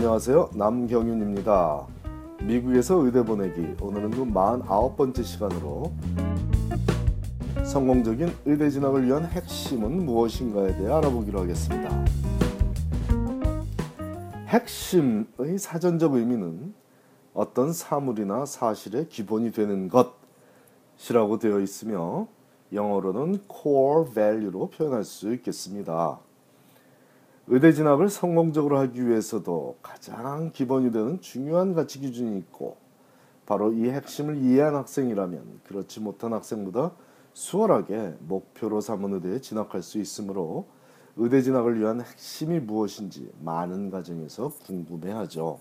안녕하세요. 0.00 0.52
남경윤입니다. 0.54 1.86
미국에서 2.44 3.04
의대 3.04 3.22
보내기 3.22 3.76
오늘은 3.82 4.12
그 4.12 4.24
49번째 4.24 5.22
시간으로 5.22 5.92
성공적인 7.66 8.34
의대 8.46 8.70
진학을 8.70 9.04
위한 9.04 9.26
핵심은 9.26 10.06
무엇인가에 10.06 10.74
대해 10.78 10.90
알아보기로 10.90 11.40
하겠습니다. 11.40 12.04
핵심의 14.46 15.58
사전적 15.58 16.14
의미는 16.14 16.72
어떤 17.34 17.74
사물이나 17.74 18.46
사실의 18.46 19.10
기본이 19.10 19.52
되는 19.52 19.90
것이라고 20.96 21.38
되어 21.38 21.60
있으며 21.60 22.26
영어로는 22.72 23.40
core 23.52 24.14
value로 24.14 24.70
표현할 24.70 25.04
수 25.04 25.34
있겠습니다. 25.34 26.20
의대 27.46 27.72
진학을 27.72 28.08
성공적으로 28.08 28.78
하기 28.78 29.08
위해서도 29.08 29.78
가장 29.82 30.52
기본이 30.52 30.92
되는 30.92 31.20
중요한 31.20 31.74
가치 31.74 31.98
기준이 31.98 32.38
있고 32.38 32.76
바로 33.46 33.72
이 33.72 33.88
핵심을 33.88 34.36
이해한 34.36 34.76
학생이라면 34.76 35.62
그렇지 35.64 36.00
못한 36.00 36.32
학생보다 36.32 36.92
수월하게 37.32 38.16
목표로 38.20 38.80
삼은 38.80 39.14
의대에 39.14 39.40
진학할 39.40 39.82
수 39.82 39.98
있으므로 39.98 40.66
의대 41.16 41.42
진학을 41.42 41.80
위한 41.80 42.00
핵심이 42.00 42.60
무엇인지 42.60 43.32
많은 43.40 43.90
가정에서 43.90 44.52
궁금해하죠. 44.64 45.58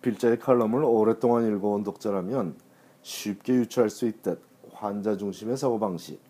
필자의 0.00 0.40
칼럼을 0.40 0.82
오랫동안 0.82 1.46
읽어온 1.46 1.84
독자라면 1.84 2.56
쉽게 3.02 3.54
유추할 3.54 3.88
수 3.88 4.06
있듯 4.06 4.42
환자 4.72 5.16
중심의 5.16 5.56
사고방식, 5.56 6.20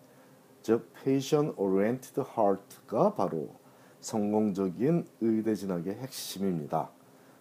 즉 0.63 0.93
Patient 1.03 1.55
Oriented 1.57 2.21
Heart가 2.21 3.15
바로 3.15 3.62
성공적인 4.03 5.07
의대 5.23 5.55
진학의 5.55 5.95
핵심입니다. 5.95 6.91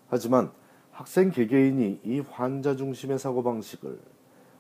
하지만 0.08 0.52
학생 0.92 1.32
개개인이 1.32 2.02
이 2.04 2.20
환자 2.20 2.76
중심의 2.76 3.20
사고방식을 3.20 4.00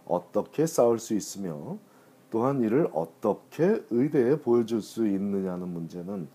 어떻게 0.05 0.65
쌓을 0.65 0.99
수 0.99 1.13
있으며 1.13 1.77
또한 2.29 2.61
이를 2.61 2.89
어떻게 2.93 3.81
의대에 3.89 4.39
보여줄 4.39 4.81
수 4.81 5.07
있느냐는 5.07 5.67
문제는 5.69 6.27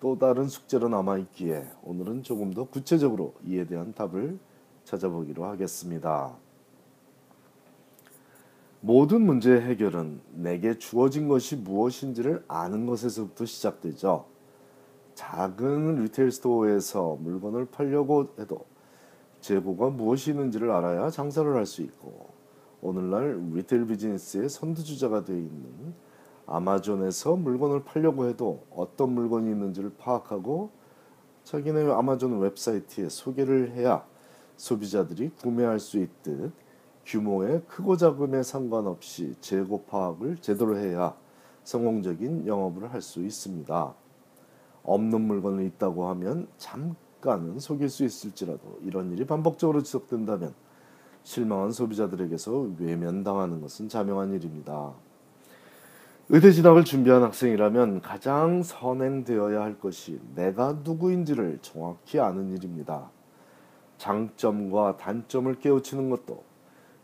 또 0.00 0.18
다른 0.18 0.48
숙제로 0.48 0.88
남아 0.88 1.18
있기에 1.18 1.66
오늘은 1.84 2.24
조금 2.24 2.52
더 2.52 2.64
구체적으로 2.64 3.34
이에 3.46 3.66
대한 3.66 3.94
답을 3.94 4.38
찾아보기로 4.84 5.44
하겠습니다. 5.44 6.36
모든 8.80 9.22
문제의 9.22 9.60
해결은 9.60 10.20
내게 10.32 10.76
주어진 10.76 11.28
것이 11.28 11.54
무엇인지를 11.54 12.44
아는 12.48 12.86
것에서부터 12.86 13.46
시작되죠. 13.46 14.31
작은 15.30 16.02
retail 16.02 16.32
store에서 16.32 17.16
물건을 17.20 17.66
팔려고 17.66 18.34
해도 18.38 18.66
재고가 19.40 19.90
무엇이 19.90 20.30
있는지를 20.30 20.70
알아야 20.70 21.10
장사를 21.10 21.54
할 21.54 21.64
수 21.64 21.82
있고 21.82 22.30
오늘날 22.80 23.38
retail 23.52 23.86
비즈니스의 23.86 24.48
선두주자가 24.48 25.24
되어 25.24 25.36
있는 25.36 25.94
아마존에서 26.46 27.36
물건을 27.36 27.84
팔려고 27.84 28.26
해도 28.28 28.64
어떤 28.70 29.12
물건이 29.12 29.48
있는지를 29.48 29.92
파악하고 29.96 30.70
자기네 31.44 31.90
아마존 31.92 32.40
웹사이트에 32.40 33.08
소개를 33.08 33.70
해야 33.72 34.04
소비자들이 34.56 35.30
구매할 35.40 35.78
수 35.78 35.98
있듯 35.98 36.52
규모의 37.06 37.62
크고 37.68 37.96
작음에 37.96 38.42
상관없이 38.42 39.34
재고 39.40 39.84
파악을 39.84 40.38
제대로 40.40 40.76
해야 40.76 41.16
성공적인 41.62 42.46
영업을 42.46 42.92
할 42.92 43.00
수 43.00 43.22
있습니다. 43.22 44.01
없는 44.84 45.20
물건이 45.20 45.66
있다고 45.66 46.08
하면 46.08 46.48
잠깐은 46.58 47.58
속일 47.58 47.88
수 47.88 48.04
있을지라도 48.04 48.80
이런 48.82 49.12
일이 49.12 49.24
반복적으로 49.26 49.82
지속된다면 49.82 50.54
실망한 51.22 51.72
소비자들에게서 51.72 52.70
외면당하는 52.78 53.60
것은 53.60 53.88
자명한 53.88 54.32
일입니다. 54.32 54.92
의대 56.28 56.50
진학을 56.50 56.84
준비한 56.84 57.22
학생이라면 57.22 58.00
가장 58.00 58.62
선행되어야 58.62 59.60
할 59.60 59.78
것이 59.78 60.20
내가 60.34 60.78
누구인지를 60.84 61.58
정확히 61.62 62.18
아는 62.20 62.50
일입니다. 62.50 63.10
장점과 63.98 64.96
단점을 64.96 65.54
깨우치는 65.60 66.10
것도 66.10 66.42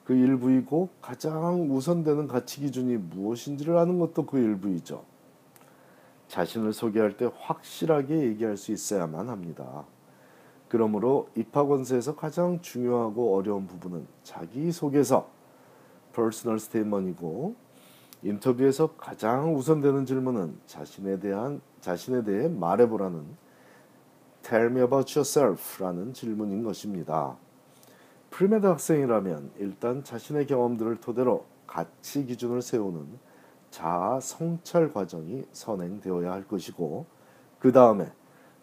그 0.05 0.15
일부이고 0.15 0.89
가장 1.03 1.71
우선되는 1.71 2.27
가치 2.29 2.61
기준이 2.61 2.97
무엇인지를 2.97 3.77
아는 3.77 3.99
것도 3.99 4.25
그 4.25 4.39
일부이죠. 4.39 5.05
자신을 6.29 6.73
소개할 6.73 7.17
때 7.17 7.31
확실하게 7.41 8.23
얘기할 8.23 8.57
수 8.57 8.73
있어야만 8.73 9.29
합니다. 9.29 9.85
그러므로 10.69 11.29
입학원서에서 11.35 12.15
가장 12.15 12.61
중요하고 12.61 13.35
어려운 13.37 13.67
부분은 13.67 14.07
자기소개서, 14.23 15.29
personal 16.13 16.59
statement이고 16.59 17.55
인터뷰에서 18.23 18.95
가장 18.97 19.55
우선되는 19.55 20.05
질문은 20.05 20.59
자신에 20.67 21.19
대한 21.21 21.61
자신에 21.81 22.25
대해 22.25 22.49
말해보라는 22.49 23.25
Tell 24.43 24.67
me 24.71 24.83
about 24.83 25.19
yourself라는 25.19 26.13
질문인 26.13 26.63
것입니다. 26.63 27.37
premed 28.31 28.67
학생이라면 28.67 29.53
일단 29.59 30.05
자신의 30.05 30.47
경험들을 30.47 30.97
토대로 30.97 31.45
가치 31.67 32.27
기준을 32.27 32.63
세우는 32.63 33.07
자아 33.71 34.21
성찰 34.21 34.93
과정이 34.93 35.45
선행되어야 35.53 36.33
할 36.33 36.47
것이고 36.47 37.07
그 37.59 37.73
다음에 37.73 38.11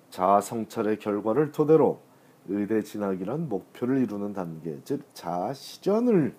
자아 0.09 0.41
성찰의 0.41 0.99
결과를 0.99 1.51
토대로 1.51 1.99
의대 2.47 2.81
진학이란 2.81 3.49
목표를 3.49 4.01
이루는 4.01 4.33
단계, 4.33 4.79
즉 4.83 5.03
자아 5.13 5.53
실현을 5.53 6.35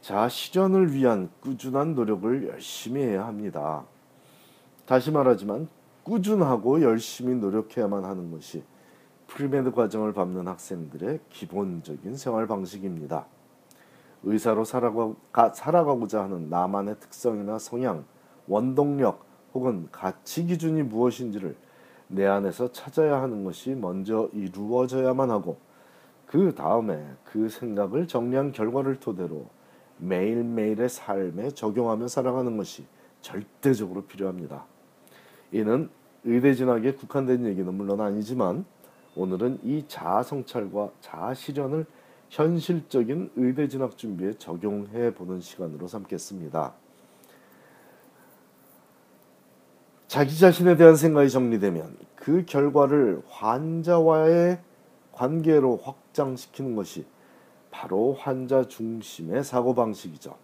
자아 0.00 0.28
실현을 0.28 0.92
위한 0.92 1.30
꾸준한 1.40 1.94
노력을 1.94 2.48
열심히 2.48 3.02
해야 3.02 3.26
합니다. 3.26 3.84
다시 4.86 5.10
말하지만 5.10 5.68
꾸준하고 6.02 6.82
열심히 6.82 7.34
노력해야만 7.34 8.04
하는 8.04 8.30
것이 8.30 8.64
premed 9.26 9.72
과정을 9.72 10.14
밟는 10.14 10.48
학생들의 10.48 11.20
기본적인 11.28 12.16
생활 12.16 12.46
방식입니다. 12.46 13.26
의사로 14.28 14.64
살아가, 14.64 15.14
살아가고자 15.54 16.22
하는 16.22 16.50
나만의 16.50 16.96
특성이나 17.00 17.58
성향, 17.58 18.04
원동력 18.46 19.24
혹은 19.54 19.88
가치 19.90 20.44
기준이 20.44 20.82
무엇인지를 20.82 21.56
내 22.08 22.26
안에서 22.26 22.70
찾아야 22.72 23.22
하는 23.22 23.44
것이 23.44 23.74
먼저 23.74 24.28
이루어져야만 24.32 25.30
하고 25.30 25.58
그 26.26 26.54
다음에 26.54 27.06
그 27.24 27.48
생각을 27.48 28.06
정리한 28.06 28.52
결과를 28.52 29.00
토대로 29.00 29.46
매일매일의 29.96 30.90
삶에 30.90 31.50
적용하며 31.50 32.08
살아가는 32.08 32.54
것이 32.56 32.84
절대적으로 33.22 34.02
필요합니다. 34.02 34.64
이는 35.52 35.88
의대 36.24 36.52
진학에 36.52 36.92
국한된 36.92 37.46
얘기는 37.46 37.72
물론 37.72 38.00
아니지만 38.02 38.66
오늘은 39.16 39.60
이 39.62 39.84
자아 39.88 40.22
성찰과 40.22 40.90
자아 41.00 41.32
실현을 41.32 41.86
현실적인 42.28 43.30
의대 43.36 43.68
진학 43.68 43.96
준비에 43.96 44.34
적용해 44.34 45.14
보는 45.14 45.40
시간으로 45.40 45.88
삼겠습니다. 45.88 46.74
자기 50.06 50.38
자신에 50.38 50.76
대한 50.76 50.96
생각이 50.96 51.28
정리되면 51.30 51.96
그 52.16 52.44
결과를 52.46 53.22
환자와의 53.28 54.60
관계로 55.12 55.76
확장시키는 55.76 56.76
것이 56.76 57.06
바로 57.70 58.14
환자 58.14 58.64
중심의 58.64 59.44
사고방식이죠. 59.44 60.36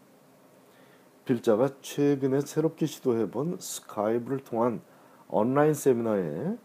필자가 1.24 1.70
최근에 1.80 2.42
새롭게 2.42 2.84
시도해본 2.86 3.56
Skype를 3.58 4.40
통한 4.40 4.82
온라인 5.28 5.72
세미나에 5.72 6.56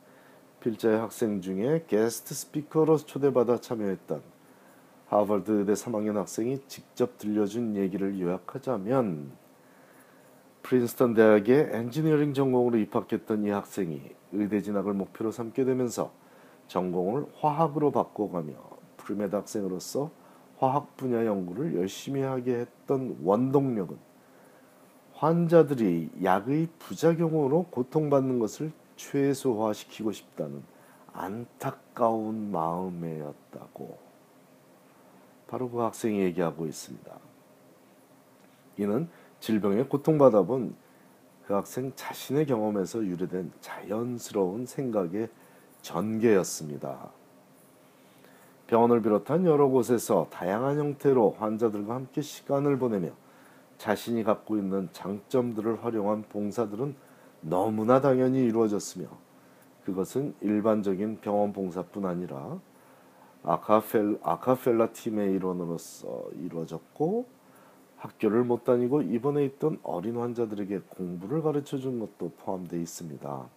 필자의 0.59 0.99
학생 0.99 1.39
중에 1.39 1.85
guest 1.87 2.33
speaker로 2.33 2.97
초대받아 2.97 3.61
참여했던 3.61 4.21
하버드 5.09 5.51
의대 5.51 5.73
3학년 5.73 6.13
학생이 6.13 6.59
직접 6.67 7.17
들려준 7.17 7.75
얘기를 7.75 8.19
요약하자면 8.19 9.31
프린스턴 10.61 11.15
대학의 11.15 11.69
엔지니어링 11.71 12.35
전공으로 12.35 12.77
입학했던 12.77 13.43
이 13.43 13.49
학생이 13.49 14.03
의대 14.33 14.61
진학을 14.61 14.93
목표로 14.93 15.31
삼게 15.31 15.65
되면서 15.65 16.11
전공을 16.67 17.25
화학으로 17.39 17.91
바꿔가며 17.91 18.53
premed 18.97 19.35
학생으로서 19.35 20.11
화학 20.59 20.95
분야 20.95 21.25
연구를 21.25 21.75
열심히 21.75 22.21
하게 22.21 22.59
했던 22.59 23.17
원동력은 23.23 23.97
환자들이 25.13 26.11
약의 26.23 26.67
부작용으로 26.77 27.65
고통받는 27.71 28.37
것을 28.37 28.71
최소화시키고 28.95 30.11
싶다는 30.11 30.61
안타까운 31.13 32.51
마음이었다고 32.51 34.08
바로 35.49 35.69
그 35.69 35.79
학생이 35.79 36.19
얘기하고 36.19 36.65
있습니다. 36.67 37.11
이는 38.77 39.09
질병에 39.39 39.83
고통받아 39.83 40.43
본 40.43 40.75
그 41.49 41.55
학생 41.55 41.91
자신의 41.95 42.45
경험에서 42.45 43.03
유래된 43.03 43.51
자연스러운 43.59 44.67
생각의 44.67 45.29
전개였습니다. 45.81 47.09
병원을 48.67 49.01
비롯한 49.01 49.47
여러 49.47 49.67
곳에서 49.67 50.27
다양한 50.29 50.77
형태로 50.77 51.37
환자들과 51.39 51.95
함께 51.95 52.21
시간을 52.21 52.77
보내며 52.77 53.09
자신이 53.79 54.23
갖고 54.23 54.57
있는 54.57 54.89
장점들을 54.91 55.83
활용한 55.83 56.25
봉사들은 56.29 56.95
너무나 57.41 57.99
당연히 57.99 58.43
이루어졌으며 58.45 59.07
그것은 59.85 60.35
일반적인 60.41 61.17
병원 61.21 61.51
봉사뿐 61.51 62.05
아니라 62.05 62.59
아카펠, 63.43 64.19
아카펠라 64.21 64.91
팀의 64.91 65.33
일원으로서 65.33 66.25
이루어졌고 66.41 67.25
학교를 67.97 68.43
못 68.43 68.63
다니고 68.63 69.01
입원해 69.01 69.45
있던 69.45 69.79
어린 69.83 70.17
환자들에게 70.17 70.79
공부를 70.89 71.41
가르쳐 71.41 71.77
준 71.77 71.99
것도 71.99 72.31
포함되어 72.39 72.79
있습니다. 72.79 73.49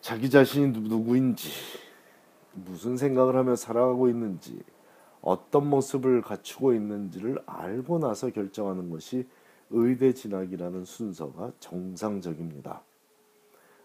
자기 0.00 0.30
자신이 0.30 0.78
누구인지 0.78 1.50
무슨 2.52 2.96
생각을 2.96 3.36
하며 3.36 3.56
살아가고 3.56 4.08
있는지 4.08 4.62
어떤 5.20 5.68
모습을 5.68 6.22
갖추고 6.22 6.72
있는지를 6.74 7.42
알고 7.46 7.98
나서 7.98 8.30
결정하는 8.30 8.90
것이 8.90 9.26
의대 9.70 10.14
진학이라는 10.14 10.84
순서가 10.84 11.52
정상적입니다. 11.60 12.82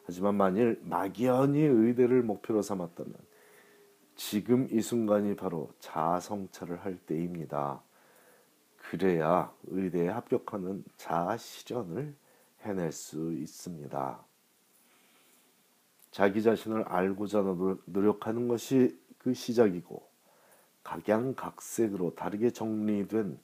하지만 0.06 0.36
만일 0.36 0.80
막연히 0.84 1.62
의대를 1.62 2.24
목표로 2.24 2.62
삼았다면 2.62 3.14
지금 4.16 4.68
이 4.72 4.82
순간이 4.82 5.36
바로 5.36 5.72
자아성찰을 5.80 6.84
할 6.84 6.98
때입니다. 6.98 7.82
그래야 8.78 9.52
의대에 9.66 10.10
합격하는 10.10 10.84
자아 10.98 11.38
실현을 11.38 12.16
해낼 12.62 12.92
수 12.92 13.34
있습니다. 13.34 14.20
자기 16.12 16.44
자신을 16.44 16.84
알고자 16.84 17.42
노력하는 17.86 18.48
것이 18.48 19.00
그 19.18 19.34
시작이고 19.34 20.04
각양각색으로 20.84 22.14
다르게 22.14 22.52
정리된 22.52 23.40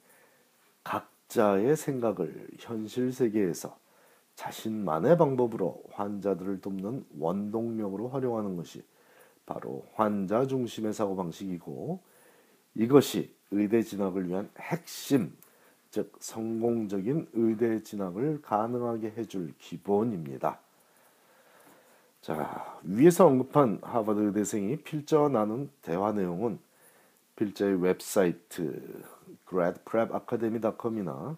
각자의 0.84 1.76
생각을 1.76 2.48
현실 2.58 3.12
세계에서 3.12 3.76
자신만의 4.36 5.18
방법으로 5.18 5.82
환자들을 5.92 6.60
돕는 6.60 7.06
원동력으로 7.18 8.08
활용하는 8.08 8.56
것이 8.56 8.82
바로 9.50 9.84
환자 9.94 10.46
중심의 10.46 10.92
사고 10.92 11.16
방식이고 11.16 11.98
이것이 12.76 13.34
의대 13.50 13.82
진학을 13.82 14.28
위한 14.28 14.48
핵심 14.60 15.36
즉 15.90 16.12
성공적인 16.20 17.30
의대 17.32 17.82
진학을 17.82 18.42
가능하게 18.42 19.14
해줄 19.16 19.52
기본입니다. 19.58 20.60
자, 22.20 22.78
위에서 22.84 23.26
언급한 23.26 23.80
하버드 23.82 24.20
의대생이 24.20 24.76
필자와 24.82 25.30
나눈 25.30 25.68
대화 25.82 26.12
내용은 26.12 26.60
필자의 27.34 27.82
웹사이트 27.82 29.02
gradprepacademy.com이나 29.48 31.36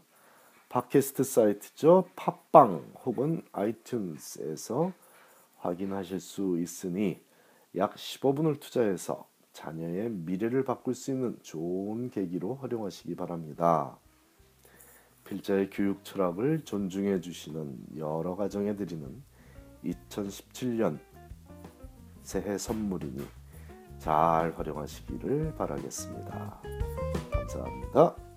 팟캐스트 0.69 1.25
사이트죠 1.25 2.11
팟빵 2.15 2.93
혹은 3.06 3.43
아이튠스에서 3.53 4.93
확인하실 5.61 6.20
수 6.20 6.58
있으니 6.61 7.19
약 7.76 7.94
15분을 7.94 8.60
투자해서 8.60 9.26
자녀의 9.52 10.10
미래를 10.10 10.64
바꿀 10.64 10.94
수 10.94 11.10
있는 11.10 11.38
좋은 11.42 12.10
계기로 12.10 12.56
활용하시기 12.56 13.14
바랍니다. 13.16 13.98
필자의 15.24 15.70
교육 15.70 16.04
철학을 16.04 16.64
존중해 16.64 17.20
주시는 17.20 17.96
여러 17.96 18.34
가정에 18.34 18.74
드리는 18.76 19.22
2017년 19.84 20.98
새해 22.22 22.58
선물이니 22.58 23.26
잘 23.98 24.52
활용하시기를 24.56 25.54
바라겠습니다. 25.54 26.62
감사합니다. 27.30 28.31